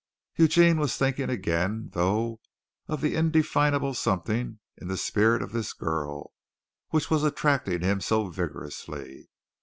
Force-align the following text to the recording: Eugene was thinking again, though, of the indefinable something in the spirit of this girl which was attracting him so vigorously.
Eugene 0.35 0.79
was 0.79 0.97
thinking 0.97 1.29
again, 1.29 1.91
though, 1.93 2.39
of 2.87 3.01
the 3.01 3.13
indefinable 3.13 3.93
something 3.93 4.57
in 4.77 4.87
the 4.87 4.97
spirit 4.97 5.43
of 5.43 5.51
this 5.51 5.73
girl 5.73 6.33
which 6.89 7.11
was 7.11 7.23
attracting 7.23 7.81
him 7.81 8.01
so 8.01 8.25
vigorously. 8.27 9.29